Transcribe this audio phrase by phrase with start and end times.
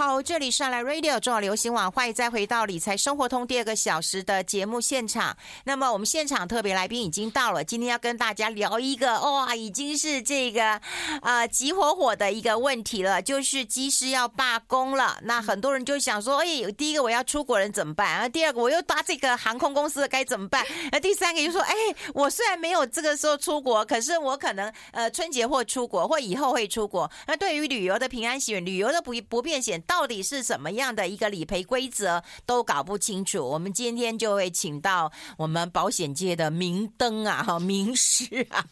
[0.00, 5.36] 好，这里是来 Radio 中广流行网，欢迎再回到理财生活通第二个小时的节目现场。
[5.64, 10.80] 那么我们现场特别来宾已经到了，今天要跟大家聊一个哇，已经是这个
[11.20, 15.18] 呃急火火的一个问题了，就是机师要罢工了。
[15.24, 18.20] 那很多人就想说，哎，第一个我要出国人怎么办？
[18.20, 20.64] 啊，第二个我又搭这个航空公司该怎么办？
[20.92, 21.74] 那第三个就说，哎，
[22.14, 27.10] 我虽然没有这个时候出国，可是我可能呃春节或出国或以后会出国。
[27.26, 29.78] 那对于旅游的平安险、旅游的不不便险。
[29.90, 38.64] 到底是什么样的一个理赔规则都搞不清楚，我们今天就会请到我们保险界的明灯啊，哈，名师啊，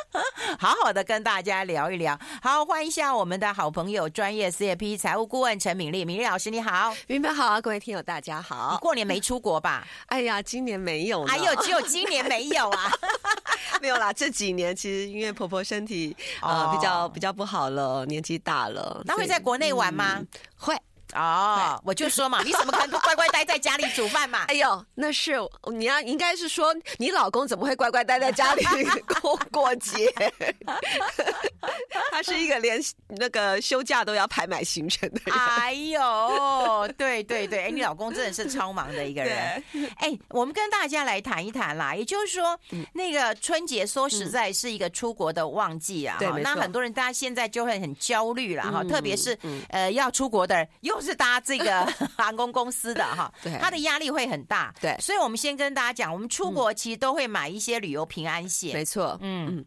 [0.58, 2.18] 好好的跟大家聊一聊。
[2.40, 8.70] 好，欢迎一下我们的好朋友，专业 CFP 财务顾问陈敏丽，敏丽老师你好，明白好啊，各位听友大家好。
[8.72, 9.86] 你过年没出国吧？
[10.08, 12.90] 哎呀，今年没有，还有只有今年没有啊？
[13.82, 20.16] 没有啦，这几年其实因为婆婆身体呃比较比较不好了，年纪大了，那会在国内玩吗？
[20.18, 20.26] 嗯
[20.62, 20.74] 会
[21.14, 24.46] 哦，我就说嘛， 你怎么可能不乖乖待在家里煮饭嘛？
[24.48, 25.34] 哎呦，那是
[25.70, 28.64] 你要应该是说你老公怎么会乖乖待在家里
[29.20, 30.10] 过过节？
[32.10, 35.36] 他是一个连那个休假都要排满行程的人。
[35.36, 39.62] 哎呦，对对对，哎，你老公真的是超忙的一个人。
[39.98, 42.58] 哎，我们跟大家来谈一谈啦，也就是说，
[42.94, 46.16] 那个春节说实在是一个出国的旺季啊。
[46.18, 51.02] 对，那很多人大家现在就会很焦虑了哈，特别是呃要出国的人又。
[51.02, 51.84] 是搭这个
[52.16, 59.48] 航空公司的哈，对，他的压力会很大，对，所以我们先跟大家讲，我们出国其实都会买一些旅游平安险，没错，嗯。
[59.50, 59.64] 嗯，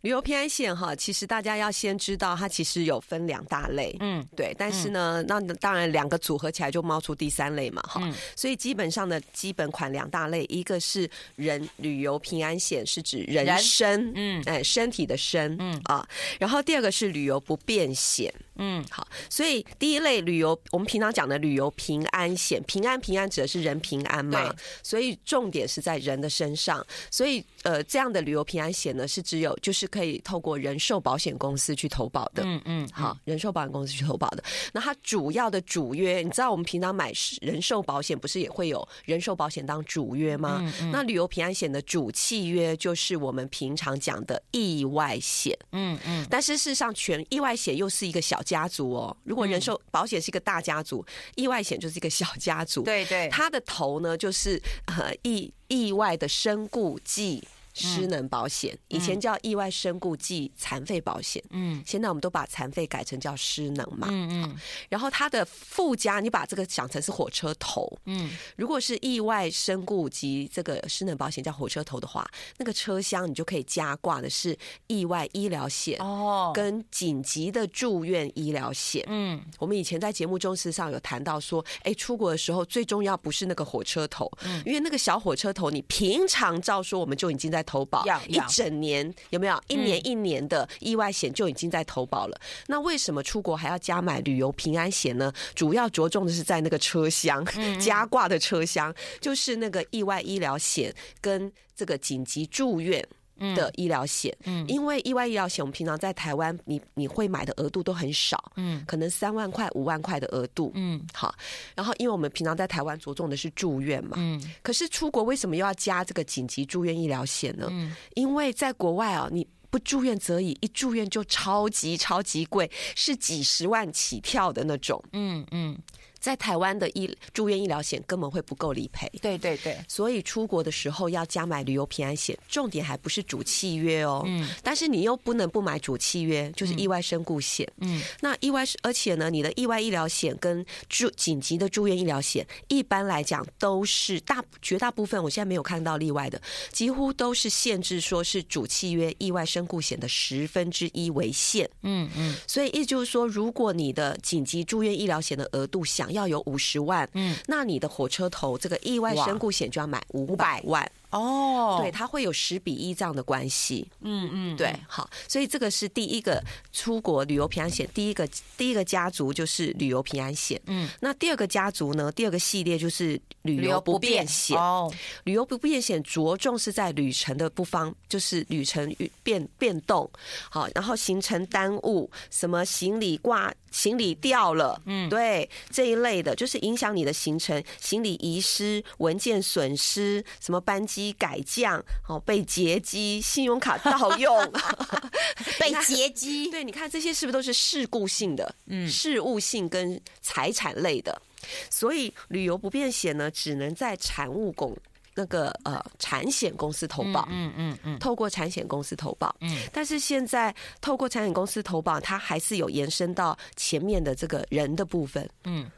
[0.00, 8.02] 旅游平安险哈，其实大家要先知道，它其实有分两大类，嗯，对，但是呢，那当然两个组合起来就冒出第三类嘛，哈，
[8.34, 15.72] 所以基本上的基本款两大类，一个是人旅游平安险，是指人身，嗯，哎，身体的身，嗯。
[15.84, 16.06] 啊，
[16.38, 18.32] 然后第二个是旅游不便险。
[18.56, 34.44] 嗯，好，所以第一类旅游，我们平常讲的旅游平安险，平安平安指的是人平安嘛，所以重点是在人的身上，所以呃，这样的旅游平安险呢，是只有就是可以透过人寿保险公司去投保的，嗯嗯，好，人寿保险公司去投保的。
[34.72, 40.58] 那它主要的主约，你知道我们平常买人寿保险不是也会有人寿保险当主约吗？
[40.62, 48.40] 嗯嗯，那旅游平安险的主契约就是我们平常讲的意外险，嗯嗯，但是事实上，全意外险又是一个小。
[48.42, 52.82] 家族哦，如果人寿保险是一个大家族，嗯、意外险就是一个小家族。
[52.82, 57.42] 对对，它的头呢，就是呃意意外的身故及
[57.74, 64.44] 失能保险，以前叫意外身故及残废保险，嗯，现在我们都把残废改成叫失能嘛，嗯。
[64.44, 64.56] 嗯，
[64.90, 72.28] 然后它的附加，你把这个想成是火车头，嗯，如果是意外身故及这个失能保险叫火车头的话，
[72.58, 74.56] 那个车厢你就可以加挂的是
[74.86, 87.61] 意外医疗险哦，跟紧急的住院医疗险，嗯，我们以前在节目中事实上有谈到说，哎，出国的时候最重要不是那个火车头，嗯，因为那个小火车头你平常照说我们就已经在。
[87.62, 89.62] 投保一整年有没有？
[89.68, 92.40] 一年一年的意外险就已经在投保了。
[92.66, 95.32] 那为什么出国还要加买旅游平安险呢？
[95.54, 97.44] 主要着重的是在那个车厢
[97.80, 103.06] 加挂的车厢，就是那个意外医疗险跟这个紧急住院。
[103.38, 111.34] 的医疗险，嗯，因为意外医疗险，我们平常在台湾，你你会买的额度都很少，嗯，可能三万块、五万块的额度，嗯，好，
[111.74, 117.68] 然后因为我们平常在台湾着重的是住院嘛，嗯，可是出国为什么又要加这个紧急住院医疗险呢？
[117.70, 125.78] 嗯，因为在国外啊，你不住院则已，一住院就超级超级贵，是几十万起跳的那种，嗯嗯。
[126.22, 146.40] 在台湾的医住院医疗险根本会不够理赔，对对对，所以出国的时候要加买旅游平安险，重点还不是主契约哦，嗯，但是你又不能不买主契约，就是意外身故险，嗯，那意外而且呢，你的意外医疗险跟住紧急的住院医疗险，一般来讲都是大绝大部分，我现在没有看到例外的，
[146.70, 160.62] 几乎都是限制说是主契约意外身故险的十分之一为限，嗯嗯，所以意思就是说，如果你的紧急住院医疗险的额度想要有五十万，嗯，那你的火车头这个意外身故险就要买五百。
[160.64, 160.90] 万。
[161.12, 166.42] 哦，对，它会有十比一这样的关系，嗯嗯，对，好，所以这个是第一个
[166.72, 168.26] 出国旅游平安险，第一个
[168.56, 174.90] 第一个家族就是旅游平安险，嗯，那第二个家族呢，第二个系列就是旅游不便险，哦，
[175.24, 180.10] 旅游不便险着重是在旅程的不方，就是旅程变变动，
[180.50, 191.01] 好，然后行程耽误，什么行李挂行李掉了，嗯，对，这一类的，就是影响你的行程，行李遗失、文件损失，什么班机。
[191.02, 194.52] 机改降，哦，被劫机，信用卡盗用，
[195.58, 196.50] 被劫机。
[196.50, 198.54] 对，你看这些是不是都是事故性的？
[198.66, 201.20] 嗯，事务性跟财产类的。
[201.68, 204.76] 所以旅游不便险呢，只能在产物公
[205.14, 207.26] 那个呃产险公司投保。
[207.30, 209.34] 嗯嗯嗯，透过产险公司投保。
[209.40, 215.28] 嗯，但是现在透过产险公司投保，它还是有延伸到前面的这个人的部分。
[215.44, 215.68] 嗯，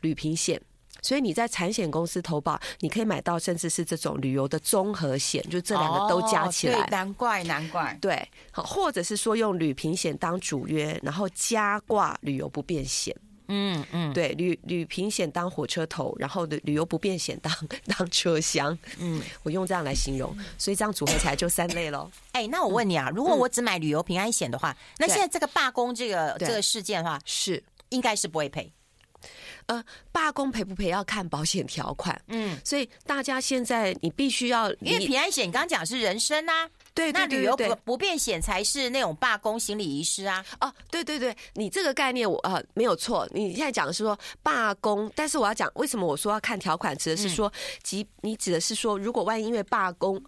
[0.00, 0.60] 旅平险。
[1.02, 6.80] 所以你在产险公司投保，你可以买到甚至是这种旅游的综合险，就这两个都加起来。
[6.80, 7.98] 对，难怪难怪。
[8.00, 13.14] 对，好，或者是说用旅平险当主约，然后加挂旅游不便险。
[13.48, 17.52] 嗯嗯，对，旅旅平险当火车头，然后的旅游不便险当
[17.84, 18.78] 当车厢。
[18.98, 22.10] 嗯，我用这样来形容，所以这样组合起来就三类喽。
[22.30, 28.72] 哎，那我问你啊，如果我只买旅游平安险的话，那现在这个罢工这个这个事件的话，是应该是不会赔。
[29.66, 50.22] 呃，罢工赔不赔要看保险条款，嗯，所以大家现在你必须要，因为平安险刚刚讲是人身啊，对，那旅游不不便险才是那种罢工行李遗失啊，哦，对对对，你这个概念我呃没有错，你现在讲的是说罢工，但是我要讲为什么我说要看条款，指的是说，即你指的是说，如果万一因为罢工，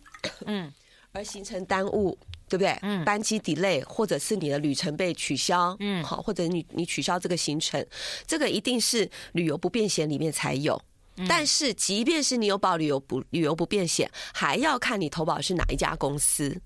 [0.46, 0.72] 嗯，
[1.12, 2.18] 而形成耽误。
[2.48, 2.78] 对不对？
[2.82, 7.84] 嗯，班机 delay，或者是你的旅程被取消，嗯，好，或者你你取消这个行程，
[8.26, 10.80] 这个一定是旅游不便险里面才有。
[11.28, 16.60] 但是，即便是你有保旅游不旅游不便险，还要看你投保是哪一家公司。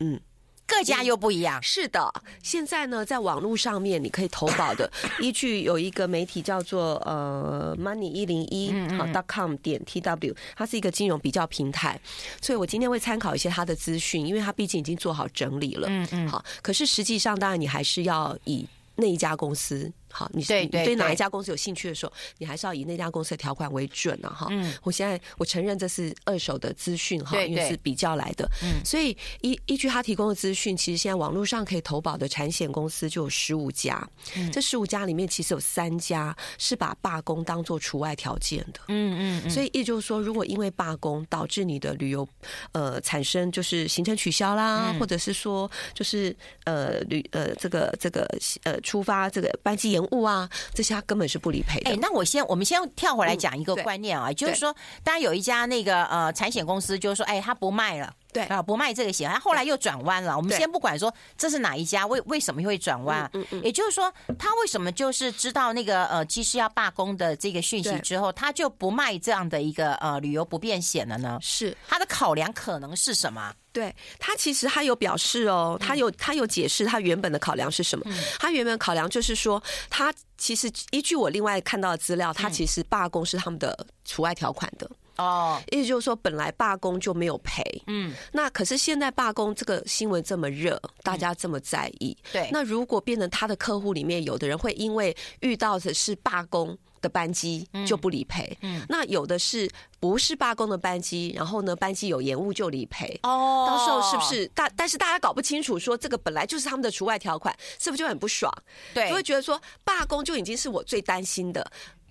[0.00, 0.20] 嗯。
[0.66, 1.62] 各家又不一样。
[1.62, 4.90] 是的，现在呢，在网络上面你可以投保的，
[5.20, 11.98] 依据有一个媒体叫做呃 Money 一零一好 dot com 点 tw，它是一个金融比较平台，
[12.42, 15.86] 所以我今天会参考一些它的资讯，因为它毕竟已经做好整理了。
[15.88, 18.66] 嗯嗯，好，可是实际上当然你还是要以
[18.96, 19.92] 那一家公司。
[20.16, 24.46] 好，你对对哪一家公司有兴趣的时候，你还是要以那家公司的条款为准啊哈。
[24.48, 28.48] 嗯，我现在我承认这是二手的资讯哈，因为是比较来的。
[28.62, 34.08] 嗯，所以依依据他提供的资讯，其实现在网络上可以投保的产险公司就有十五家。
[34.36, 38.80] 嗯，这十五家里面其实有三家是把罢工当做除外条件的。
[38.88, 42.26] 嗯嗯，所以也就是说，如果因为罢工导致你的旅游
[42.72, 46.34] 呃产生就是行程取消啦，或者是说就是
[46.64, 48.26] 呃旅呃这个这个
[48.62, 51.90] 呃出发这个班机延误啊，这些他根本是不理赔的。
[51.90, 58.12] 哎，那我先，我们先跳回来讲一个观念啊，就是说，当然有一家那个呃产险公司，就是说，哎，他不卖了。
[58.36, 60.36] 对啊，不卖这个险，他后来又转弯了。
[60.36, 63.28] 我们先不管说这是哪一家，为为什么会转弯？
[63.32, 71.38] 嗯嗯，也就是说，他为什么就是知道那个呃机师要罢工的这个讯息之后，他就不卖这样的一个呃旅游不便险了呢？
[71.40, 73.52] 是他的考量可能是什么？
[73.72, 78.06] 对他其实他有表示哦，他有他有解释他原本的考量是什么？
[78.38, 84.90] 他原本考量就是说，他其实依据我另外看到的资料，他其实罢工是他们的除外条款的。
[85.16, 99.70] 哦，意思就是说，本来罢工就没有赔，嗯，那可是现在罢工这个新闻这么热，大家这么在意，对，那如果变成他的客户里面，有的人会因为遇到的是罢工的班机就不理赔，嗯，那有的是
[100.00, 104.68] 不是罢工的班机，然后呢班机有延误就理赔，哦，到时候是不是大？
[104.76, 108.52] 但是大家搞不清楚，说这个本来就是他们的除外条款，是不是就很不爽？
[108.92, 111.64] 对，就会觉得说罢工就已经是我最担心的，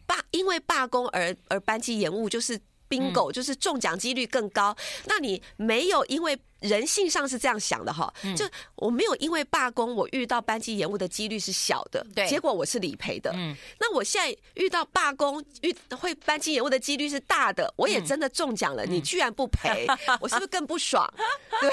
[0.05, 2.59] 罢因为罢工而而班机延误就是。
[2.89, 6.37] Bingo 就是中奖几率更高，那你没有因为。
[6.67, 8.45] 人性上是这样想的哈，就
[8.75, 13.31] 我没有因为罢工，我遇到班机延误的几率是小的，对，结果我是理赔的。
[13.35, 19.87] 嗯，那我现在遇到罢工遇会班机延误的几率是大的，我也真的中奖了，你居然不赔，
[20.19, 21.11] 我是不是更不爽？
[21.61, 21.71] 对，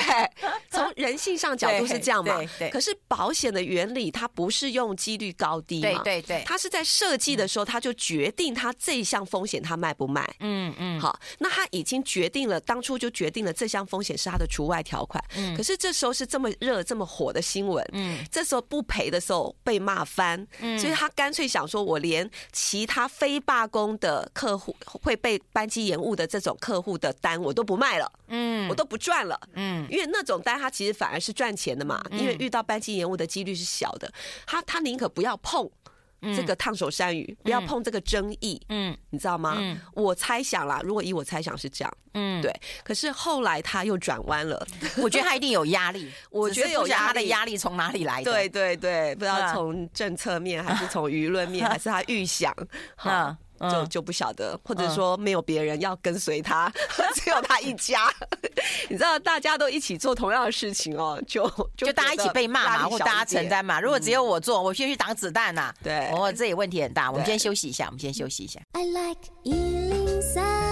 [0.71, 2.37] 从人性上角度是这样嘛？
[2.37, 2.71] 对对。
[2.71, 6.03] 可是保险的原理它不是用几率高低嘛？
[6.03, 6.43] 对对对。
[6.45, 10.29] 它是在设计的时候，它就决定它这一项风险它卖不卖？
[10.41, 11.01] 嗯嗯。
[11.01, 34.13] 好，那他已经决定了，当初就决定了这项风险是他的除外条款，嗯，可是这时候是这么热、这么火的新闻，嗯，这时候不赔的时候被骂翻，嗯，所以他干脆想说，我连其他非罢工的客户会被班机延误的这种客户的单我都不卖了，嗯，我都不赚了，嗯，因为那种单他其实反而是赚钱的嘛，因为遇到班机延误的几率是小的，
[34.47, 35.71] 他他宁可不要碰。
[36.37, 39.57] 这个烫手山芋，不要碰这个争议，嗯，你知道吗？
[39.59, 42.55] 嗯，我猜想啦，如果以我猜想是这样，嗯，对。
[42.85, 44.65] 可是后来他又转弯了，
[45.03, 48.31] 我觉得他一定有压力，我觉得有他的压力从哪里来的？
[48.31, 52.55] 对对对，不知道从政策面，还是从舆论面， 还是他预想，
[52.97, 53.37] 哈。
[53.71, 56.73] 就就不晓得，或者说没有别人要跟随他，
[57.15, 58.13] 只有他一家。
[58.89, 63.81] 你知道，大家都一起做同样的事情哦，就就大家一起被骂嘛，或大家承担嘛。
[63.81, 65.73] 如果只有我做，我先去挡子弹呐。
[65.83, 67.11] 对，哦，这也问题很大。
[67.11, 68.61] 我们先休息一下，我们先休息一下。
[68.73, 70.72] I like 103,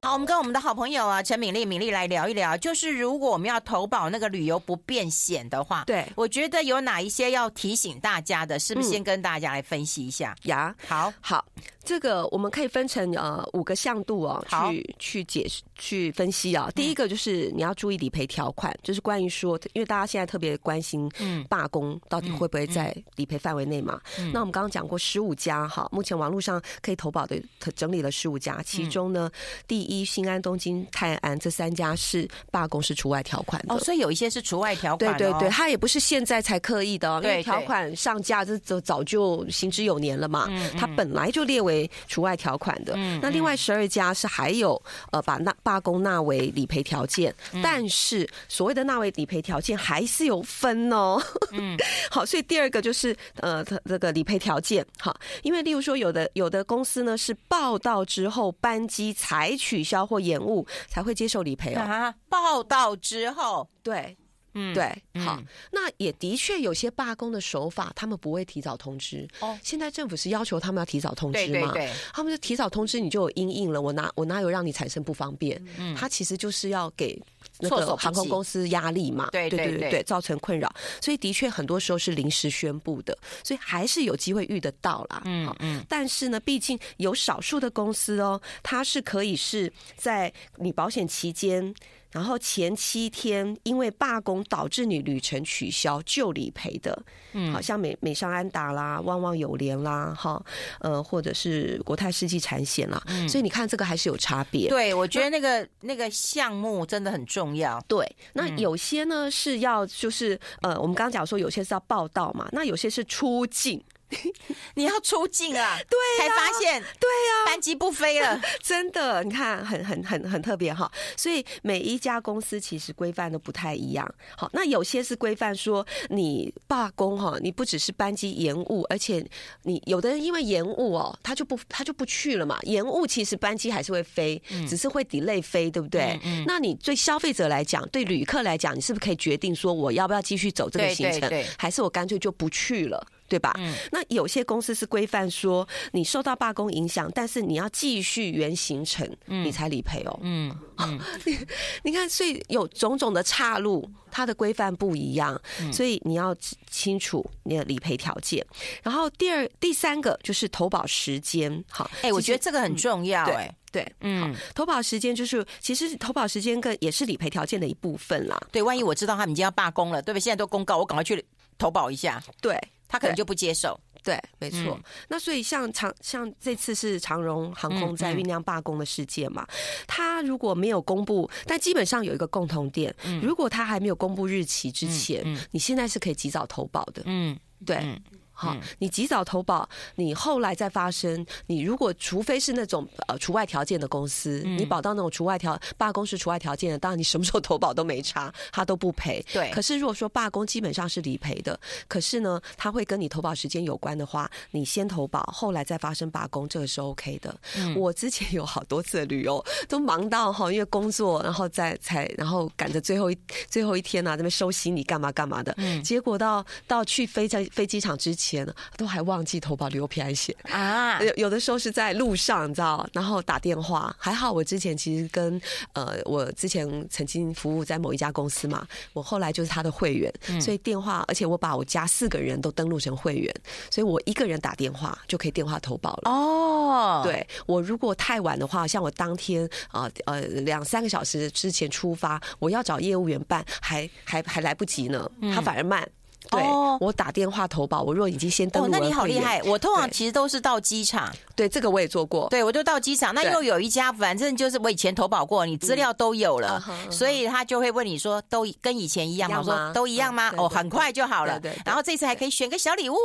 [0.00, 10.36] 好，我们跟我们的好朋友啊陈敏丽、敏丽来聊一聊，就是如果我们要投保那个旅游不便险的话，对，我觉得有哪一些要提醒大家的，是不是先跟大家来分析一下？
[10.44, 11.44] 呀、嗯，好好。
[11.88, 16.70] 这个我们可以分成呃五个向度哦，去去解释、去分析啊。
[16.74, 23.98] 第一个就是你要注意理赔条款，就是关于说，因为大家现在特别关心，嗯，罢工到底会不会在理赔范围内嘛？
[24.34, 27.40] 那我们刚刚讲过十五家哈，目前网络上可以投保的
[27.74, 29.30] 整理了十五家，其中呢，
[29.66, 33.74] 第一、新安、东京、泰安这三家是罢工是除外条款的。
[33.74, 41.77] 哦，所以有一些是除外条款，对对对，它也不是现在才刻意的，哦因为条款上架这早早就行之有年了嘛，它本来就列为。
[42.06, 44.80] 除外条款的，那另外十二家是还有
[45.12, 51.20] 呃把纳罢工纳为理赔条件，但是所谓的纳为理赔条件还是有分哦。
[51.52, 51.76] 嗯，
[52.10, 62.14] 好，所以第二个就是呃这个理赔条件，哈，因为例如说有的有的公司呢是报道之后班机才取消或延误才会接受理赔哦。
[62.28, 64.16] 报道之后，对。
[64.60, 69.28] 嗯，对，好，那也的确有些罢工的手法，他们不会提早通知。
[69.38, 71.72] 哦，现在政府是要求他们要提早通知嘛？
[71.72, 73.80] 对，他们就提早通知，你就有阴应了。
[73.80, 75.64] 我哪我哪有让你产生不方便？
[75.78, 77.16] 嗯，他其实就是要给
[77.60, 79.28] 那个航空公司压力嘛。
[79.30, 80.68] 对对对对，造成困扰。
[81.00, 85.22] 所以的确很多时候是临时宣布的，所以还是有机会遇得到啦。
[85.24, 91.72] 嗯嗯，但是呢，毕竟有少数的公司哦，它是可以是在你保险期间。
[92.10, 97.00] 然后前七天因为罢工导致你旅程取消就理赔的，
[97.32, 100.42] 嗯，好像美美商安达啦、旺旺友联啦，哈，
[100.80, 104.68] 呃，或者是国泰世纪产险啦，嗯，所以你看这个还是有差别。
[104.68, 107.78] 对，我觉得那个那个项目真的很重要。
[107.86, 113.82] 对，那有些呢是要就是呃，我们刚刚讲说有些是要报到嘛，那有些是出境。
[114.74, 115.78] 你要出境啊？
[115.88, 120.90] 对，才发现，对呀，班机不飞了， 真的，你看，很很很很特别哈。
[121.16, 124.14] 所以每一家公司其实规范都不太一样。
[124.36, 129.24] 好，那有些是规范说你罢工哈，你不只是班机延误，而且
[129.64, 132.58] 你有的人因为延误哦，他就不他就不去了嘛。
[132.62, 136.18] 延误其实班机还是会飞，只是会 delay 飞，对不对？
[136.46, 143.06] 那你对消费者来讲，对旅客来讲，你是不是可以决定说我要不要继续走这个行程，还是我干脆就不去了？
[143.28, 143.52] 对吧？
[143.58, 150.18] 嗯，那有些公司是规范说，你受到罢工影响，但是你要继续原行程，你才理赔哦。
[150.22, 151.38] 嗯， 嗯你
[151.84, 155.40] 你看，所以有种种的岔路，它的规范不一样，
[155.72, 156.34] 所以你要
[156.70, 158.44] 清楚你的理赔条件。
[158.82, 161.62] 然后第二、第三个就是投保时间。
[161.70, 163.24] 好，哎，我觉得这个很重要。
[163.24, 168.40] 哎，对，嗯，投保时间就是其实投保时间跟也是理赔条件的一部分啦。
[168.50, 170.20] 对，万一我知道他们已经要罢工了，对不对？
[170.20, 171.22] 现在都公告，我赶快去
[171.58, 172.22] 投保一下。
[172.40, 172.58] 对。
[172.88, 174.58] 他可能就不接受，对，没错。
[174.60, 179.46] 嗯、那所以像长像这次是长荣航空在酝酿罢工的事件嘛，
[179.86, 188.00] 他、嗯嗯、如果没有公布，但基本上有一个共同点，嗯、如果他还没有公布日期之前，你现在是可以及早投保的，嗯，对。
[188.42, 199.24] 嗯好，你及早投保，你后来再发生，你如果除非是那种呃除外条件的公司，你保到那种除外条罢工是除外条件的，当然你什么时候投保都没差，他都不赔。
[199.32, 199.50] 对。
[199.50, 207.36] 可是如果说罢工基本上是理赔的，可是呢，他会跟你投保时间有关的话，你先投保，后来再发生罢工，这个是 OK 的。
[207.56, 207.74] 嗯。
[207.74, 213.18] 我之前有好多次的旅游都忙到哈，因为工作，然后再才然后赶着最后一
[213.50, 215.52] 最后一天呐、啊，这边收行李干嘛干嘛的。
[215.56, 215.82] 嗯。
[215.82, 218.27] 结果到到去飞在飞机场之前。
[218.28, 221.00] 钱都还忘记投保旅游平安险啊！
[221.02, 223.94] 有有的时候是在路上，你知道，然后打电话。
[223.98, 225.40] 还好我之前其实跟
[225.72, 233.34] 呃，我之前曾经服务在某一家公司嘛，我后来就是他的会员，所以电话，而且我把我家四个人都登录成会员，
[233.70, 236.10] 所以我一个人打电话就可以电话投保了。
[236.10, 245.88] 哦，对，我如果太晚的话，像我当天啊呃两三个小时之前出发，我要找业务员办，还还还来不及呢，他反而慢。
[246.30, 246.42] 对，
[246.80, 249.42] 我打电话投保，我若已经先登录了，那你好厉害！
[249.44, 252.28] 我通常其实都是到机场，对，这个我也做过。
[252.28, 259.38] 对，我就到机场，那又有一家，反正就是我以前投保过，你资料都有了，所以他就会问你说，都跟以前一样吗？
[259.38, 260.32] 我说都一样吗？
[260.36, 261.38] 哦，很快就好了。
[261.40, 262.96] 对，然后这次还可以选个小礼物。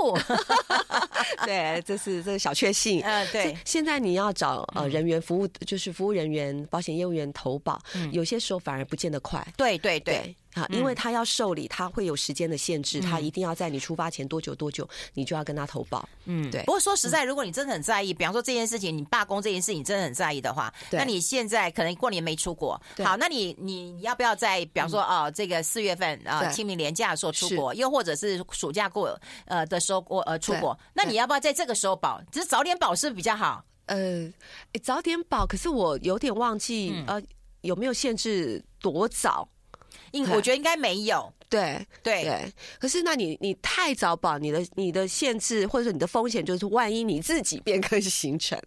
[1.45, 3.01] 对，这是这是小确幸。
[3.01, 3.55] 嗯，对。
[3.65, 7.79] 现在你要找呃人员服务，就是服务人员、保险业务员投保，
[8.11, 9.45] 有些时候反而不见得快。
[9.57, 10.35] 对对对。
[10.53, 16.07] 啊，因为他要受理，他会有时间的限制，他一定要在你出发前多久多久，你就要跟他投保。
[16.25, 16.61] 嗯，对。
[16.63, 32.21] 不过说实在，如果你真的很在意，比方说这件事情，你罢工这件事情，你真的很在意的话，那你现在可能过年没出国，好，那你你要不要在比方说哦，这个四月份啊清明连假的时候出国，又或者是暑假过呃的时候过呃出国，那你要不要在这个时候保？
[32.31, 33.63] 只是早点保是比较好？
[33.87, 34.31] 呃，
[34.81, 37.23] 早点保，可是我有点忘记，嗯、呃，
[37.61, 39.47] 有没有限制多早？
[40.13, 41.31] 应我觉得应该没有。
[41.49, 48.59] 对对对，可是那你你太早保，你的你的限制或者说你的风险就是万一你自己变更行程，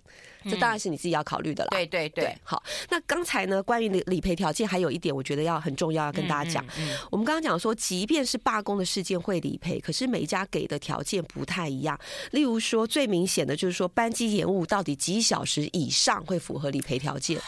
[0.45, 1.71] 这当然是你自己要考虑的啦。
[1.73, 2.63] 对对对，好。
[2.89, 6.65] 那刚才呢，关于理理赔条件还有一点，我觉得要很重要，要跟大家讲。
[7.11, 11.99] 我们刚刚讲说，即便是罢工的事件会理赔，可是每一家给的条件不太一样。
[12.31, 17.41] 例如说，最明显的就是说，班机延误到底几小时以上会符合理赔条件。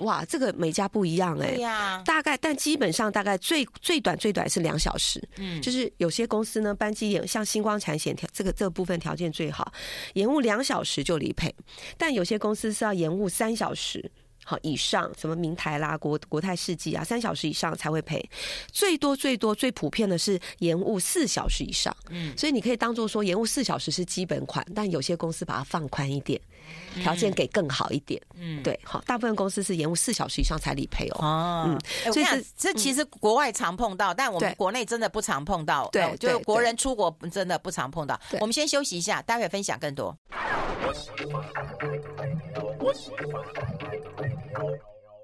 [0.00, 9.72] 哇，这个每家不一样哎、欸，对呀、啊，大概但基本上大概最最短最短是两小时，嗯，就是有些公司呢，班机延像星光产险条这个这个部分条件最好，
[10.14, 11.54] 延误两小时就理赔，
[11.96, 14.10] 但有些公司是要延误三小时。
[14.42, 18.26] 好，以上什么明台啦、国国泰世纪啊，三小时以上才会赔，
[18.72, 21.94] 最多最多最普遍的是延误四小时以上。
[22.08, 26.40] 嗯，所以你可以当做说延误四小时是基本款，但有些公司把它放宽一点，
[26.96, 28.20] 条件给更好一点。
[28.34, 31.18] 嗯，对，好，大部分公司是延误四小时以上才理赔哦。
[31.20, 35.88] 哦，嗯，所以这这其实国外常碰到，但我们国内真的不常碰到。
[35.92, 38.20] 对，就是国人出国真的不常碰到。
[38.40, 40.16] 我们先休息一下，待会分享更多。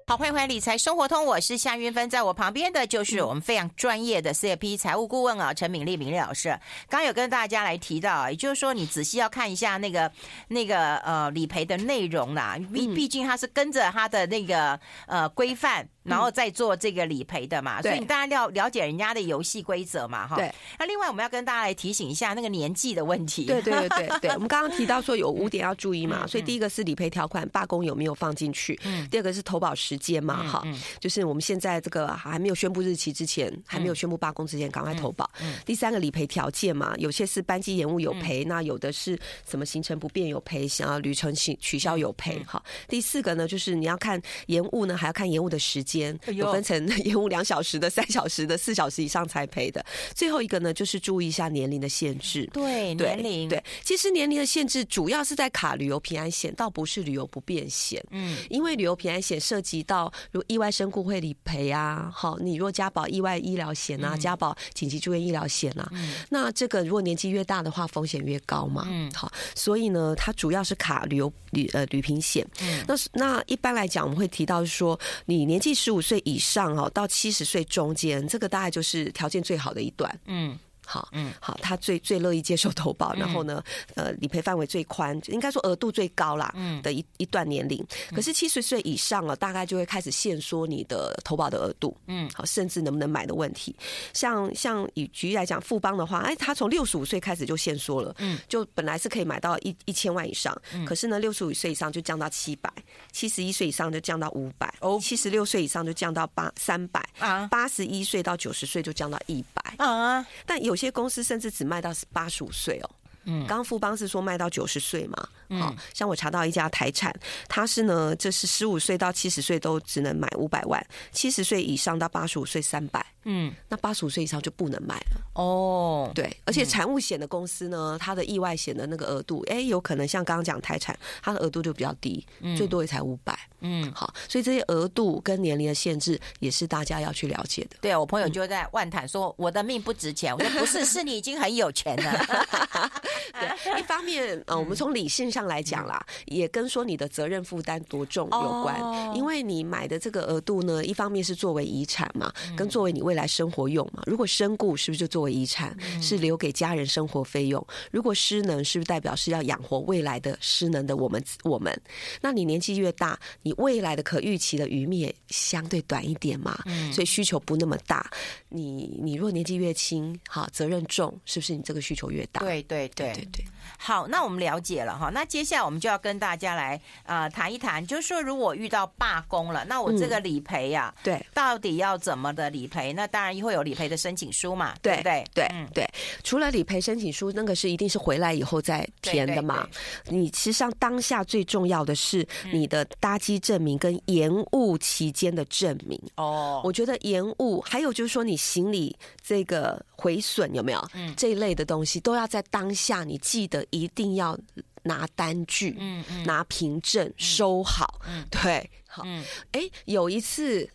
[0.09, 6.47] 好，欢迎回来理财生活通，我是夏云芬，在我旁边的就是我们非常专业的 CFP 财务顾问啊，陈敏丽敏丽老师。
[6.87, 10.09] 刚刚有跟大家来提到，也就是说，你仔细要看一下那个
[10.47, 15.85] 那个呃理赔的内容啦，毕毕竟它是跟着它的那个呃规范。
[16.07, 20.37] 然后再做这个理赔的嘛，所以你当然要了解人家的游戏规则嘛，哈。
[20.37, 20.51] 对。
[20.79, 23.45] 那另外我们要跟大家来提醒一下那个年纪的问题。
[23.45, 24.29] 对对对对 对。
[24.31, 28.79] 我们刚刚提到说有五点要注意嘛，所以第一个是理赔条款罢工有没有放进去？
[28.83, 29.07] 嗯。
[29.09, 30.63] 第二个是投保时间嘛，哈，
[30.99, 35.29] 就是我们现在这个还没有宣布日期之前，还没有宣布罢工之前，赶快投保。
[35.41, 35.55] 嗯。
[35.65, 42.63] 第三个理赔条件嘛，有些是班机延误有赔，那有的是什么行程不便有赔，想要旅程取取消有赔，哈。
[42.87, 45.96] 第四个呢，就是你要看延误呢，还要看延误的时间。
[46.33, 49.83] 有分成 延误两小时的、三小时的、四小时以上才赔的。
[50.13, 52.49] 最后一个呢，就是注意一下年龄的限制。
[52.53, 58.03] 对，年龄对，其实年龄的限制主要是在卡旅游平安险，倒不是旅游不便险。
[58.11, 65.91] 嗯，因为旅游平安险涉及到如意外身故会理赔啊，好，你若加保意外医疗险啊，加保紧急住院医疗险啊，
[66.29, 68.87] 那这个如果年纪越大的话，风险越高嘛。
[68.89, 72.45] 嗯，好，所以呢，它主要是卡旅游旅呃旅平险。
[72.61, 76.21] 嗯，那那一般来讲，我们会提到说，你年纪十五岁。
[76.25, 80.19] 以上哦，到七十岁中间，这个大概就是条件最好的一段。
[80.25, 80.57] 嗯。
[80.87, 83.61] 好，嗯，好，他最最乐意接受投保，然后呢，
[83.95, 87.85] 呃，理赔范围最宽，应该说额度最高啦，嗯，的一一段年龄。
[88.15, 93.75] 可是七十岁以上了，大概就会开始限缩你的投保的额度，嗯，好，甚至能不能买的问题。
[94.13, 102.71] 像像以举例来讲，富邦的话，哎，他从六十五岁开始就限缩了，嗯，就本来是可以买到一一千万以上，可是呢，六十五岁以上就降到七百，
[103.11, 110.76] 七十一岁以上就降到五百，哦，七十六岁以上就降到八三百，啊，八十一岁到九十岁就降到一百，啊，但有。
[110.77, 112.89] 有些公司甚至只卖到八十五岁哦。
[113.27, 115.29] 嗯，刚富邦是说卖到九十岁嘛？
[115.59, 117.13] 好，像我查到一家台产，
[117.47, 123.05] 它是呢，这是十五岁到七十岁都只能买五百万，七十岁以上到八十五岁三百。
[123.29, 125.21] 嗯，那八十五岁以上就不能买了。
[125.33, 132.25] 哦，对，而且产物险的公司呢，它的意外险的那个额度，哎，有可能像刚刚讲台产，它的额度就比较低，
[132.57, 133.37] 最多也才五百。
[133.59, 137.77] 嗯，好，所以这些额度跟年龄的限制也是大家要去了解的。
[137.81, 140.33] 对啊，我朋友就在万谈说，我的命不值钱。
[140.33, 142.91] 我说不是， 是你已经很有钱了。
[143.39, 149.15] 对，一方面，呃，我们从理性上来讲啦，也跟说你的责任负担多重有关。
[149.15, 154.03] 因为你买的这个额度呢，一方面是作为遗产嘛，跟作为你未来生活用嘛。
[154.05, 157.65] 如果身故，是不是就作为遗产，是留给家人生活费用？
[157.91, 161.23] 如果失能，是不是代表是要养活未来的失能的我们？
[161.43, 161.81] 我们，
[162.21, 166.57] 那你年纪越大，你未来的可预期的余命也相对短一点嘛，
[166.93, 168.09] 所以需求不那么大。
[168.49, 172.41] 你你若年纪越轻，好，责任重，是不是你这个需求越大？
[172.41, 173.06] 对对对。
[173.13, 173.45] 对对对，
[173.77, 175.09] 好，那我们了解了哈。
[175.13, 182.91] 那接下来我们就要跟大家来呃谈一谈，就是说如果遇到罢工了，那我这个理赔呀，对，到底要怎么的理赔？
[182.93, 185.23] 那当然会有理赔的申请书嘛，对不对？
[185.33, 185.87] 对对，
[186.23, 189.67] 除了理赔申请书，那个是一定是回来以后再填的嘛。
[190.05, 196.01] 你实际上当下最重要的是你的搭机证明跟延误期间的证明。
[196.15, 200.89] 哦，我觉得延误还有就是说你行李这个毁损有没有？
[200.93, 202.86] 嗯，这一类的东西都要在当下。
[203.03, 204.37] 你记得一定要
[204.83, 209.03] 拿单据，嗯嗯，拿凭证收好，嗯， 对，好，
[209.51, 210.69] 哎，有一次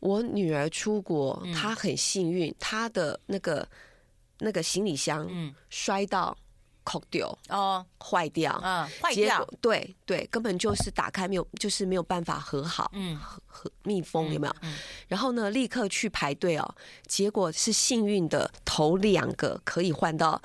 [0.00, 3.68] 我女儿出国，她很幸运，她的那个
[4.38, 6.36] 那个行李箱，嗯，摔到
[6.82, 9.14] 扣掉哦，坏掉，嗯，坏。
[9.14, 14.56] 掉，对对，根本就是打开没有，就是没有办法合好，嗯，合合密封有没有？
[14.62, 14.74] 嗯，
[15.06, 16.74] 然后呢，立刻去排队哦，
[17.06, 20.40] 结果是幸运的，头两个可以换到。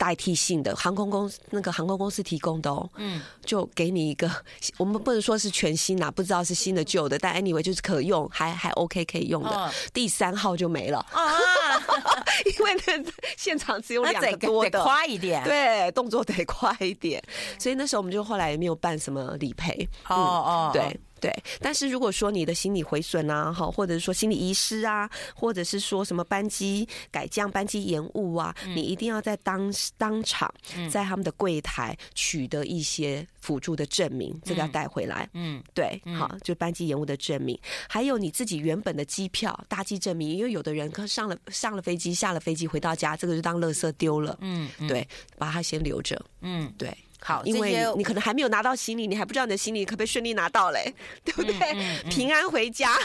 [0.00, 4.30] 代替性的航空公司，那个航空公司提供的哦，嗯，就给你一个，
[4.78, 9.50] 我们不能说是全新呐，不知道是新的旧的，但 anyway 就是可用，还还 OK 可以用的。
[9.50, 10.98] 哦、第三号就没了。
[11.12, 11.36] 啊，
[12.58, 17.22] 因为那现场只有两个多的，得快一点，对，动作得快一点，
[17.58, 19.86] 所以那时候我们就后来也没有办什么理赔。
[20.08, 20.98] 哦哦，对。
[21.20, 21.30] 对，
[21.60, 30.52] 但是如果说你的心理毁损啊，哈，或者是说心理遗失啊，或者是说什么班机改降、班机延误啊，嗯、你一定要在当当场
[30.90, 35.28] 在他们的柜台取得一些辅助的证明，嗯、这个要带回来。
[35.34, 44.38] 嗯，对，好，就班机延误的证明，还有你自己原本的机票搭机证明，因为有的人可上了上了飞机，下了飞机回到家，这个就当垃圾丢了。
[44.40, 45.06] 嗯，对，
[45.36, 46.20] 把它先留着。
[46.40, 46.96] 嗯，对。
[47.20, 50.92] 好，因为你可能还没有拿到行李，你还不知道你的行李可不可以顺利拿到嘞，
[51.24, 51.54] 对不对？
[51.54, 52.96] 嗯嗯嗯、平安回家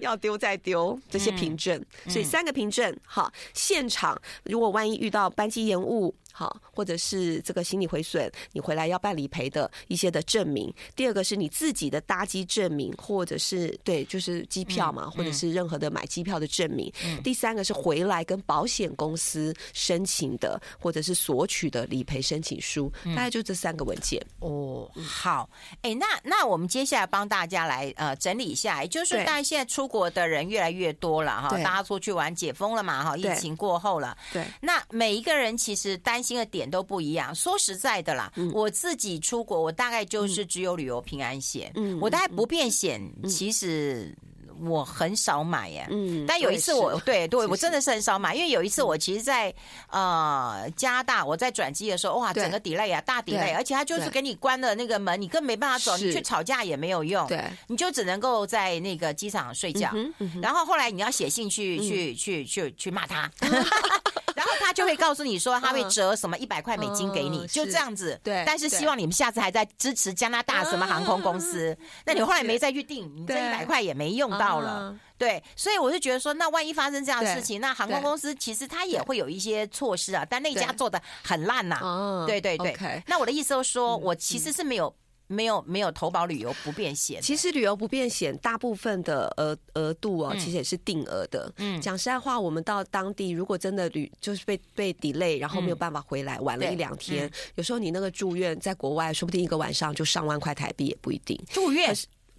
[0.00, 6.14] 要丢再丢这些凭证，嗯、所以三个凭证，好，现场如果万一遇到班机延误。
[6.36, 10.74] 好，或者是这个行李毁损，你回来要办理赔的一些的证明。
[10.96, 16.92] 第二个是你自己的搭机证明，或者是对，就是机票嘛，嗯、或者是任何的买机票的证明。
[17.04, 22.92] 嗯、第三个是回来跟保险公司申请的，或者是索取的理赔申请书。
[23.04, 24.20] 大概就这三个文件。
[24.40, 25.48] 哦，好，
[25.82, 34.18] 哎，那那我们接下来帮大家来呃整理一下，也就是说，大家现在出国的人越来越多了哈，对大家出去玩解封了嘛哈，疫情过后了。
[34.32, 37.34] 对，对那每一个人其实担新的点都不一样。
[37.34, 41.70] 说实在的啦，嗯、我自己出国，我大概就是只有旅游平安险。
[41.74, 44.16] 嗯，我大概不便险，其实
[44.60, 45.86] 我很少买耶。
[45.90, 49.56] 嗯，但有一次我对对，我真的是很少买，因为有一次我其实在，在
[49.90, 59.92] 呃加拿大，我在转机的时候，哇，整个 delay 啊，大 delay，而且他就是给你关了那个门，你根本没办法走，你去吵架也没有用，对，你就只能够在那个机场睡觉。
[60.40, 63.30] 然后后来你要写信去去去去去骂他。
[64.34, 68.18] 然后他就会告诉你说，他会折什么一百块美金给你，就这样子。
[68.22, 71.76] 对，但是希望你们下次还在支持加拿大什么航空公司。
[72.04, 74.94] 那你后来没再去订，你这一百块也没用到了。
[75.16, 80.26] 对，所以我就觉得说，那万一发生这样的事情，那航空公司其实他也会有一些措施啊。
[80.28, 82.24] 但那家做的很烂呐。
[82.26, 83.02] 对对对。
[83.06, 84.94] 那我的意思就是说，我其实是没有。
[85.34, 91.52] 没有没有投保旅游不便险，其实旅游不便险大部分的额额度哦，其实也是定额的。
[91.56, 101.38] 嗯，讲实在话，我们到当地如果真的旅就是被被 delay，然后没有办法回来，晚了一两天，有时候你那个住院在国外，说不定一个晚上就上万块台币也不一定。
[101.50, 101.94] 住院。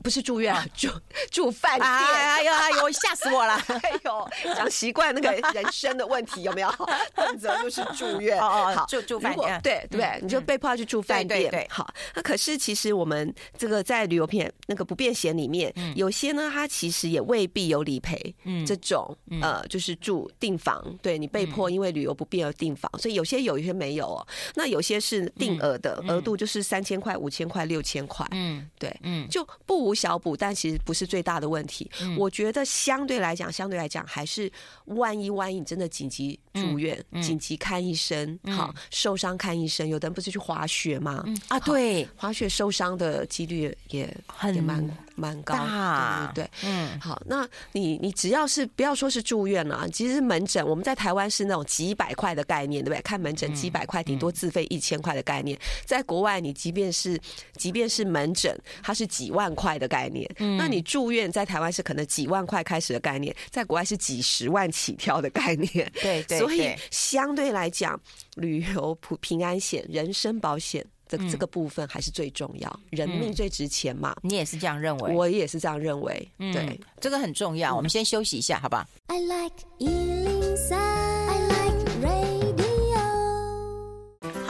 [0.06, 0.88] 不是住院啊， 住
[1.32, 1.90] 住饭店。
[1.90, 3.56] 哎呦哎呦，吓死我了！
[3.82, 6.70] 哎呦，讲习惯那个人生的问题有没有？
[7.18, 8.40] 选择就是住院。
[8.40, 9.60] 哦哦，好，住住饭店。
[9.64, 11.50] 对对，你就被迫要去住饭店。
[11.50, 11.92] 对，好。
[12.14, 18.36] 那可是其实我们这个在旅游片那个不便险里面，有些呢，它其实也未必有理赔。
[18.44, 24.28] 嗯，这种呃，就是住订房，对你被迫因为旅游不便而订房，所以有些有，一些没有哦。
[24.54, 28.24] 那有些是定额的，额度就是三千块、五千块、六千块。
[28.30, 29.95] 嗯，对，嗯，就不无。
[29.96, 31.90] 小补，但其实不是最大的问题。
[32.02, 34.52] 嗯、我觉得相对来讲，相对来讲，还是
[34.86, 39.88] 万一万一你真的紧急住院、紧急看医生，嗯、好受伤看医生。
[39.88, 41.24] 有的人不是去滑雪吗？
[41.26, 46.70] 嗯、啊，对，滑雪受伤的几率也很也蛮蛮高，大对对对。
[46.70, 53.02] 嗯，好，那你你只要是不要说是住院了，其实门诊我们在台湾是那种几百块的概念，对不对？
[53.02, 55.58] 看门诊几百块，顶多自费一千块的概念。
[55.86, 57.20] 在国外，你即便是
[57.56, 58.54] 即便是门诊，
[58.84, 59.85] 它是几万块的。
[59.88, 65.92] 概念，嗯那你住院在台湾是可能几万块开始的概念，在国外是几十万起跳的概念。
[66.02, 68.00] 对，对，对，所以相对来讲，
[68.36, 74.16] 旅游普平安险、人身保险这这个部分还是最重要，人命最值钱嘛。
[74.22, 75.14] 你也是这样认为？
[75.14, 76.32] 我也是这样认为。
[76.38, 77.76] 对，这个很重要。
[77.76, 79.56] 我们先休息一下，好吧？I like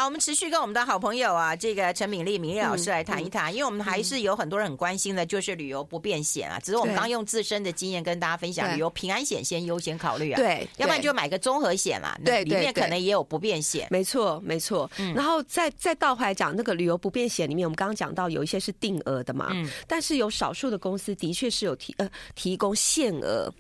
[0.06, 6.60] 好，我们持续跟我们的好朋友啊，这个陈敏丽敏丽老师来谈一谈，因为我们还是有很多人很关心的，就是旅游不便险啊。
[6.60, 10.36] 只是我们刚用自身的经验跟大家分享，旅游平安险先优先考虑啊。
[10.36, 12.16] 对，要不然就买个综合险啦。
[12.24, 13.88] 对，里面可能也有不便险。
[13.90, 14.88] 没错，没错。
[15.16, 19.52] 然后再再倒回来讲，那个旅游不便险里面，我们刚刚讲到有一些是定额的嘛，
[19.88, 23.52] 但是有少数的公司的确是有提呃提供限额。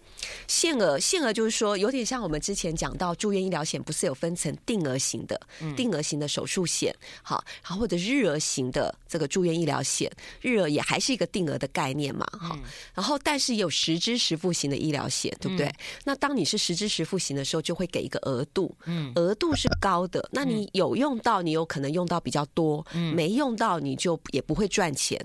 [0.48, 5.40] 限额，限额就是说，有点像我们之前讲到住院医疗险，不是有分成定额型的、
[5.76, 10.12] 定额型的手术险，好，然后或者日额型的这个住院医疗险，
[10.42, 12.58] 日额也还是一个定额的概念嘛，哈，
[12.94, 15.72] 然后但是也有实支实付型的医疗险，对不对？
[16.04, 25.20] 那当你是实支实付型的时候，就会给一个额度，嗯，额度是高的，那你有用到，你有可能用到比较多，没用到你就也不会赚钱。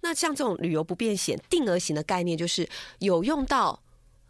[0.00, 3.80] 那像这种旅游不便险，定额型的概念就是有用到。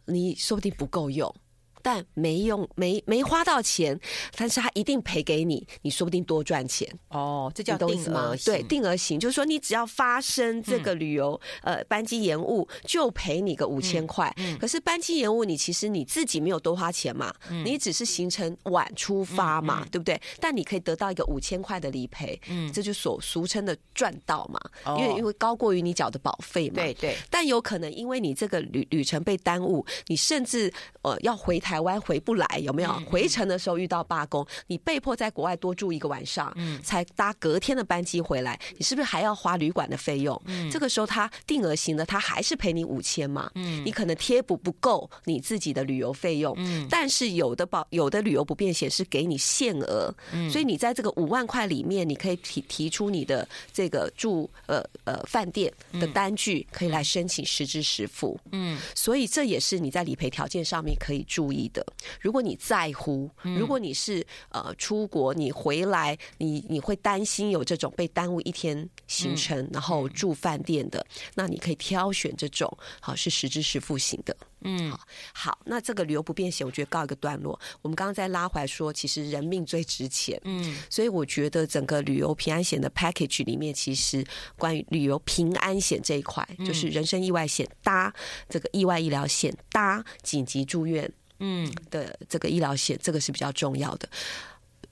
[0.07, 1.35] 你说不定不够用。
[1.83, 3.99] 但没用，没没花到钱，
[4.37, 7.51] 但是他一定赔给你，你说不定多赚钱哦。
[7.55, 14.33] 这叫定额型，对，定额型就是说，你只要发生这个旅游、嗯、呃班机延误，就赔你个五千块。
[14.37, 20.21] 嗯，可是班机延误，你其实你自己没有多花钱嘛，嗯、你只是行程晚出发嘛，对不对？
[20.39, 27.17] 但你可以得到一个五千块的理赔，嗯，这就所俗称的赚到嘛，哦、因为因为高过于你缴的保费嘛，对对。
[27.31, 31.70] 但有可能因为你这个旅旅程被耽误，你甚至呃要回台。
[31.71, 32.93] 台湾回不来，有没有？
[33.07, 36.53] 回程的时候遇到罢工，你被迫在国外多住一个晚上，
[36.83, 40.43] 才搭隔天的班机回来，你是不是还要花旅馆的费用？
[40.69, 43.49] 这个时候他定额型的，他还是赔你五千嘛？
[43.85, 46.57] 你可能贴补不够你自己的旅游费用，
[46.91, 50.13] 但是有的保有的旅游不便险是给你限额，
[50.51, 58.37] 所以你在这个五万块里面，你可以提提出你的这个住呃呃饭店的单据，可以来申请实支实付。
[58.51, 61.85] 嗯，所以这也是你在理赔条件上面可以注意的，
[62.21, 74.37] 如果你在乎，如果你是呃出国，你回来，你你会担心有这种被耽误一天行程，然后住饭店的，那你可以挑选这种好是实支实付型的。
[74.63, 75.01] 嗯，好，
[75.33, 77.59] 好，那这个旅游不便险，我觉得告一个段落。
[77.81, 80.39] 我们刚刚在拉回来说，其实人命最值钱。
[80.45, 84.23] 嗯，所以我觉得整个旅游平安险的 package 里面，其实
[84.59, 88.13] 关于旅游平安险这一块，就是人身意外险搭
[88.51, 91.11] 这个意外医疗险搭紧急住院。
[91.41, 94.09] 嗯的这个医疗险，这个是比较重要的。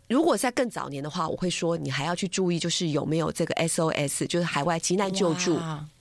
[0.09, 5.59] 如果在更早年的话，我会说你还要去注意，就是有没有这个 SOS，就是海外急难救助，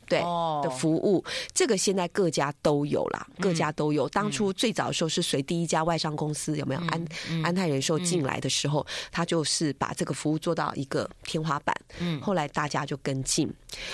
[0.07, 0.21] 对
[0.63, 1.21] 的服务。
[1.53, 4.07] 这个现在各家都有啦，各家都有。
[4.07, 7.05] 当初最早的时候是随第一家外商公司有没有安
[7.43, 11.75] 安泰人寿进来的时候，他就是把这个服务做到一个天花板。
[11.99, 13.53] 嗯，后来大家就跟进，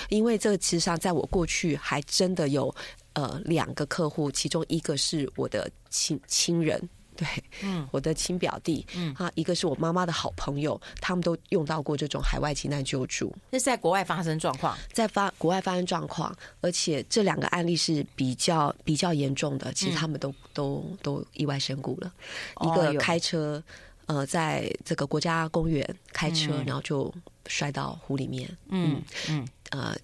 [0.10, 2.74] 因为这个其实上在我过去还真的有。
[3.14, 7.28] 呃，两个客户，其中一个是我的亲亲人， 对，
[7.62, 13.32] 嗯，我的亲表弟，嗯，啊，一个是我妈妈的好朋友，他们都用到过这种海外急难救助。
[13.52, 22.12] 那是在国外发生状况，在发国外发生状况，而且这两个案例是比较比较严重的，其实他们都、嗯、都都意外身故了。
[22.62, 23.62] 一个开车，
[24.08, 27.14] 呃，在这个国家公园开车，嗯、然后就
[27.46, 29.00] 摔到湖里面，嗯。
[29.30, 29.96] 嗯，呃。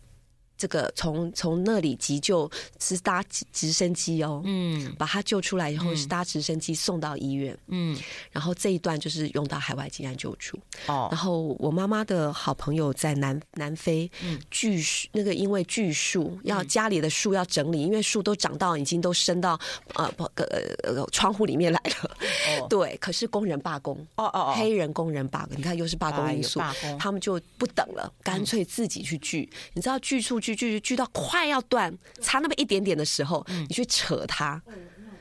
[0.59, 7.97] 这个从从那里急救是搭直升机哦，嗯，把他救出来以后是搭直升机送到医院，嗯，
[8.29, 19.57] 然后这一段就是用到海外急难救助，哦，然后我妈妈的好朋友在南南非，嗯，巨树那个因为巨树要家里的树要整理，因为树都长到已经都伸到
[19.95, 20.45] 呃不呃
[20.83, 22.11] 呃窗户里面来了，
[22.59, 34.61] 哦， 对，可是工人罢工，哦哦，黑人工人罢工，你看又是罢工因素，罢工，他们就不等了，干脆自己去锯，你知道锯树锯锯锯到快要断，差那么一点点的时候，你去扯它，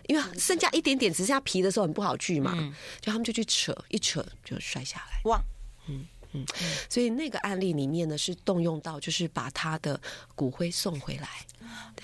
[0.07, 2.53] 因为剩下一点点，只剩下皮的时候很不好锯嘛，
[3.01, 5.21] 就他们就去扯，一扯就摔下来。
[5.25, 5.41] 哇，
[5.89, 6.45] 嗯嗯，
[6.89, 10.01] 所以那个案例里面呢，是动用到就是把他的
[10.35, 11.29] 骨灰送回来。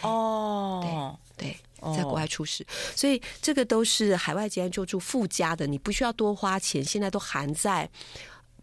[0.02, 7.88] 哦，对对，在国外出事，所以这个都是海外急难救助附加的，你不需要多花钱，现在都含在。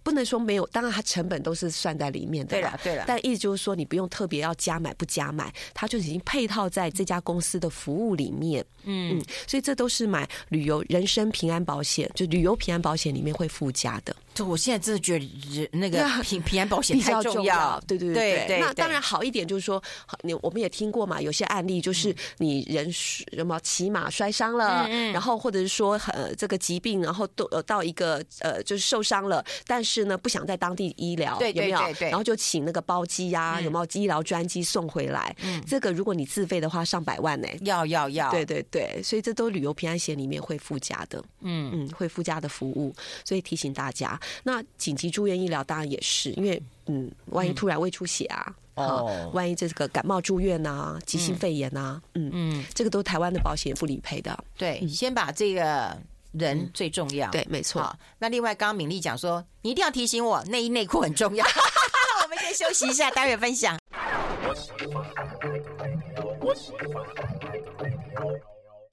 [0.03, 2.51] 不能说没有，当然它成本都是算在里面的。
[2.51, 3.05] 对了，对了。
[3.07, 8.65] 但意思就是说，你不用特别要加买不加买，它就已经配套在这家公司的服务里面。
[8.83, 14.15] 嗯嗯，所以这都是买旅游人身平安保险，就旅游平安保险里面会附加的。
[14.33, 17.79] 就我现在真的觉得，那个 平平安保险太重要。
[17.85, 18.59] 对对对对。
[18.59, 19.79] 那当然好一点就是说，
[20.23, 29.90] 你我们也听过嘛，有些案例就是你人什么骑马摔伤了，然后或者是说呃这个疾病，然后都到一个呃就是受伤了，但是。
[29.91, 31.79] 是呢，不想在当地医疗，有没有？
[31.99, 35.35] 然后就请那个包机呀，有没有医疗专机送回来？
[35.43, 37.47] 嗯，这个如果你自费的话，上百万呢。
[37.63, 42.95] 要要要，对对对，所以这都旅游平安险里面会附加的，嗯嗯，会附加的服务。
[43.25, 54.41] 所以提醒大家，那紧急住院医疗当然也是，因为嗯，万一突然胃出血啊，哦，万一这个感冒住院啊，急性肺炎啊，嗯嗯，这个都台湾的保险不理赔的。
[54.57, 55.97] 对，你先把这个。
[56.31, 57.93] 人最重要，对，没错。
[58.19, 61.45] 那另外，刚刚敏丽讲说，你一定要提醒我，内衣内裤很重要。
[62.23, 63.77] 我们先休息一下，待会分享。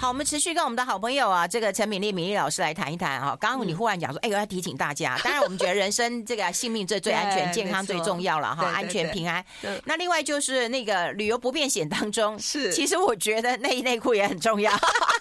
[0.00, 3.36] 好，我们持续跟我们的好朋友啊，这个陈敏丽敏丽老师来谈一谈哈。
[3.40, 9.44] 刚刚你忽然讲说，哎，我要提醒大家， 当然我们觉得人生这个性命最最安全，健康最重要了哈，安全平安。
[9.84, 14.72] 那另外就是那个旅游不便险当中，是其实我觉得内衣内裤也很重要。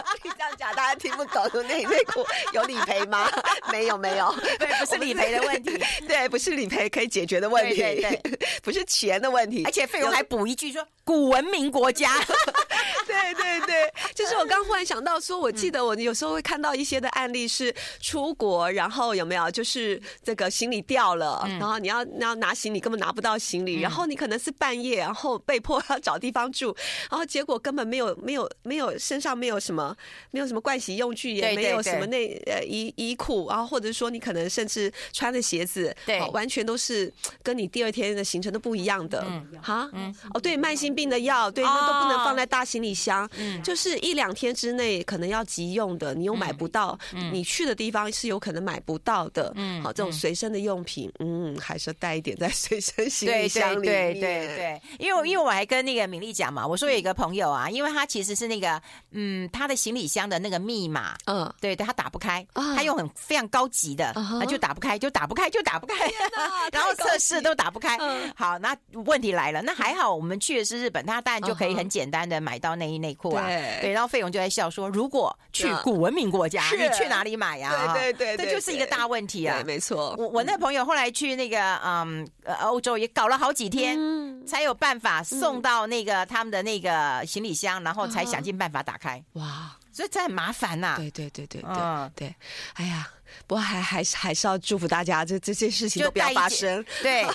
[0.58, 1.68] 你这样讲，大家听不懂。
[1.68, 3.30] 内衣内裤有理赔吗？
[3.72, 12.12] 没有，没有，对，不是理赔的问题， 对，不是理赔可以解决的问题，对，对，对， 不是钱的问题，而且费用还补一句说古文明国家。
[13.08, 26.76] 对对对， 就是我刚忽然想到说，我记得我有时候会看到一些的案例是出国，然后有没有就是这个行李掉了，然后你要你要拿行李根本拿不到行李，然后你可能是半夜，然后被迫要找地方住，
[27.10, 29.96] 然后结果根本没有没有没有身上没有什么
[30.32, 39.22] 没有什么盥洗用具，也没有什么内呃衣衣裤，然后或者说你可能甚至穿的鞋子，对，完全都是跟你第二天的行程都不一样的，
[39.62, 39.90] 哈，
[40.34, 46.98] 哦对，慢性病的药，对，那都不能放在大行李箱，嗯，就是一两天之内可能要急用的，你又买不到，
[47.32, 54.58] 你去的地方是有可能买不到的，嗯，好，这种随身的用品，嗯，还是带一点在随身行李箱里面，对对对。
[54.58, 58.82] 对，因为因为我还跟那个敏丽讲嘛，我说有一个朋友啊，因为他其实是那个，
[59.12, 65.94] 嗯，他的行李箱的那个密码，嗯，对对，他打不开，他用很非常高级的，他就打不开，就打不开，就打不开，
[66.74, 67.98] 然后测试都打不开，
[68.36, 73.46] 好，那问题来了，那还好我们去的是日本，他当然就可以很简单的买到内衣内裤啊。
[73.82, 77.94] 对，然后费勇就在笑说，如果去古文明国家，你去哪里买呀？
[77.94, 79.62] 对对对，这就是一个大问题啊。
[79.66, 82.28] 没错，我我那朋友后来去那个嗯
[82.62, 83.98] 欧洲也搞了好几天，
[84.46, 89.22] 才有办法送到那个他们的那个行李箱，然后才想尽办法打开。
[89.34, 90.96] 哇，所以这很麻烦呐。
[90.98, 92.36] 对对对对对对，
[92.76, 93.08] 哎呀，
[93.46, 96.84] 不过还还是还是要祝福大家，这这些事情都不要发生。
[97.02, 97.26] 对，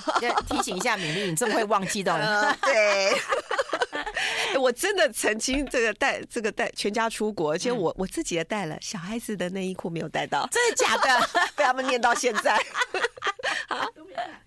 [0.49, 2.57] 提醒一下敏俐，你这么会忘记的。
[2.63, 3.13] 对。
[4.61, 11.29] 我真的曾经这个带这个带全家出国，而且我我自己也带了，小孩子的内衣裤没有带到，真的假的？
[11.57, 12.59] 被他们念到现在。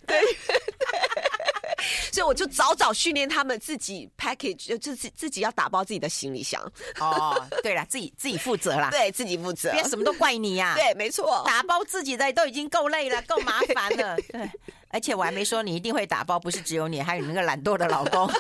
[0.06, 0.22] 对对，
[2.12, 6.62] 所以我就早早训练他们自己 package，就自己自己要打包自己的行李箱。
[7.00, 10.76] 哦，对了，自己自己负责啦，对自己负责，别什么都怪你呀。
[10.76, 14.16] 对，没错，打包自己的都已经够累了，够麻烦了。
[14.32, 14.50] 对，
[14.90, 18.32] 而且我还没说你一定会打包，不是只有你，还有你那个懒惰的老公。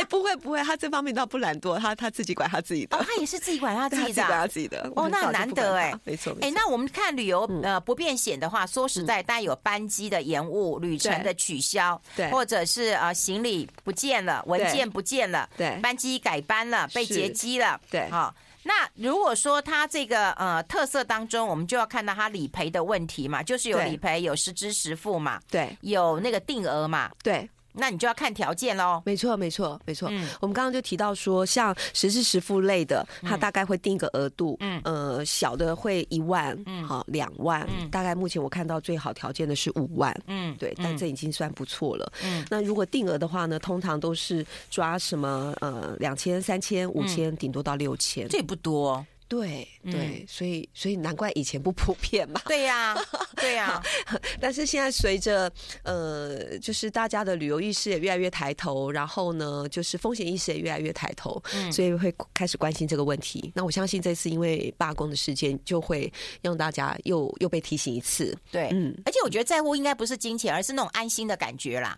[0.00, 2.96] 哎，不会不会，他这方面倒不懒惰，他他自己管他自己的。
[2.96, 4.92] 哦，他也是自己管他自己的，自己管他自己的。
[4.96, 6.34] 哦，那很难得哎，没错。
[6.40, 18.34] 哎，那我们看旅游呃不便险的话，说实在，当然有班机的延误、旅程的取消，对，或者是呃行李不见了、文件不见了，对，班机改班了、被劫机了，对，好。
[18.62, 27.48] 那如果说他这个呃特色当中，我们就要看到他理赔的问题嘛，就是有理赔，有实支实付嘛，对，有那个定额嘛，对。
[27.72, 29.02] 那你就要看条件喽。
[29.04, 30.08] 没错，没错，没错。
[30.10, 34.56] 嗯，我们刚刚就提到说，像实支实付类的，它大概会定一个额度。
[34.60, 37.66] 嗯，呃，小的会一万，嗯，好两万。
[37.70, 40.14] 嗯，大概目前我看到最好条件的是五万。
[40.26, 42.12] 嗯，对，但这已经算不错了。
[42.24, 48.28] 嗯，那如果定额的话呢，通常都是抓什么呃两千、三千、五千，顶多到六千。
[48.28, 49.04] 这也不多。
[49.30, 52.42] 对对，所以所以难怪以前不普遍嘛。
[52.46, 52.96] 对呀，
[53.40, 53.80] 对呀。
[54.40, 55.48] 但是现在随着
[55.84, 61.40] 呃，就是大家的旅游意识也越来越抬头，然后呢，就是风险意识也越来越抬头，
[61.70, 63.52] 所以会开始关心这个问题。
[63.54, 66.12] 那我相信这次因为罢工的事件，就会
[66.42, 68.36] 让大家又又被提醒一次。
[68.50, 71.96] 对，嗯，而且我觉得在乎应该不是金钱，而是那种安心的感觉啦。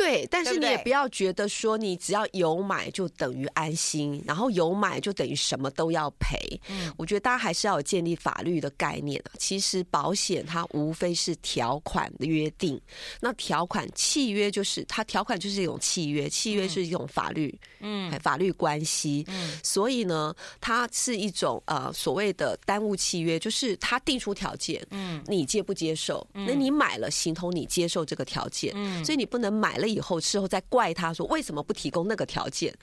[0.00, 6.38] 对，但是你也不要觉得说你只要有买就等于安心，然后有买就等于什么都要赔。
[6.68, 9.36] 嗯，我觉得大家还是要有建立法律的概念啊。
[9.36, 12.80] 其实保险它无非是条款的约定，
[13.20, 19.22] 那条款契约就是它条款就是一种契约，契约是一种法律，嗯，法律关系。
[19.28, 26.26] 嗯，所以呢，它是一种呃所谓的耽误契约，就是它定出条件，嗯，你接不接受？
[26.32, 29.89] 那你买了，形同你接受这个条件，嗯，所以你不能买了。
[29.92, 32.74] 以后事后再怪他说，为什么不提供那个条件？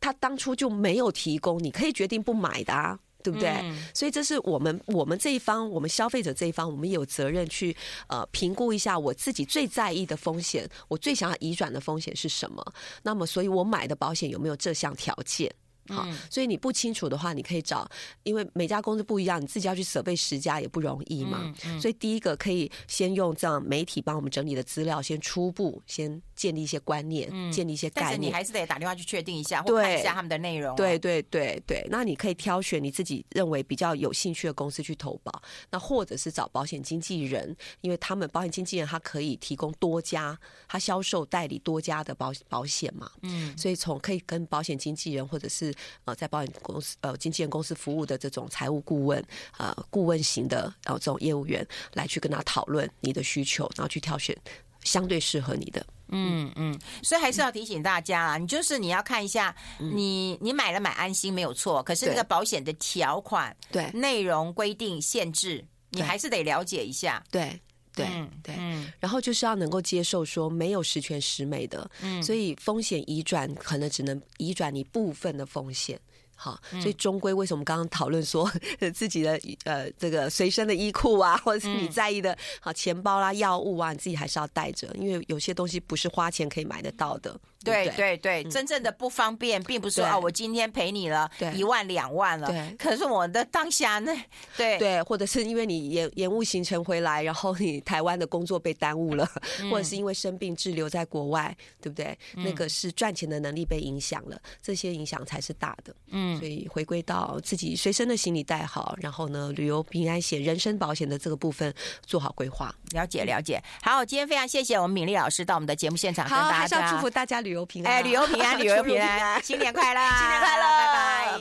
[0.00, 3.48] 他当初就没有提供，你可以决定不买的啊，对不对？
[3.62, 7.74] 嗯、所以这是我们我们这一方，我们消费者这一方，我们有责任去
[8.08, 12.62] 呃评估一下我自己最在意的风险，我最想要移转的风险是什么？
[13.02, 15.50] 那么，所以我买的保险有没有这项条件？
[15.88, 17.88] 好，所以你不清楚的话，你可以找，
[18.22, 21.52] 因为每家公司不一样，你自己要去设备十家也不容易嘛。
[21.80, 28.10] 所以第一个可以先用这样媒体帮我们整理的资料，先初步先建立一些观念，建立一些概念。
[28.10, 30.74] 但是你还是得打电话去确定一下，或看一下他们的内容。
[30.76, 43.10] 对对对对，那你可以挑选你自己认为比较有兴趣的公司去投保，那或者是找保险经纪人，因为他们保险经纪人他可以提供多家，他销售代理多家的保保险嘛。
[43.22, 45.73] 嗯，所以从可以跟保险经纪人或者是
[46.04, 49.22] 呃在保险公司呃经纪人公司服务的这种财务顾问
[49.58, 54.36] 呃顾问型的呃这种业务员来去跟他讨论你的需求，然后去挑选
[54.82, 55.84] 相对适合你的。
[56.08, 63.90] 嗯嗯，所以还是要提醒大家啊，你就是你要看一下，你你买了买安心没有错，可是那个保险的条款、对。
[63.92, 67.24] 内容规定限制，你还是得了解一下。
[67.30, 67.58] 对
[67.94, 68.06] 对
[68.42, 68.54] 对，
[68.98, 75.98] 然后就是要能够接受说没有十全十美的，嗯，所以风险移转可能只能移转你部分的风险。
[76.36, 78.50] 好，所以终归为什么刚刚讨论说
[78.92, 87.38] 自己的呃这个随身的衣裤啊， 或者是你在意的好钱包啦、药物啊，你自己还是要带着，因为有些东西不是花钱可以买得到的。
[87.64, 94.12] 对对对，真正的不方便，并不是说啊，我今天赔你了一万两万了，对，可是我的当下呢，
[94.56, 99.26] 对对，或者是因为你延延误行程回来，然后你台湾的工作被耽误了，
[99.70, 102.16] 或者是因为生病滞留在国外，对不对？
[102.34, 105.94] 那个是赚钱的能力被影响了，这些影响才是大的。
[106.10, 111.72] 嗯，所以回归到自己随身的行李带好，然后呢，旅游平安险、人身保险的这个部分
[112.04, 112.74] 做好规划。
[112.92, 117.53] 了解了解，好，今天非常谢谢我们敏丽老师到我们的节目现场，跟大家还是要祝福大家旅。
[117.54, 121.24] 旅游平安，哎，旅游平安，旅游平安， 新年快乐，新年快乐，拜拜。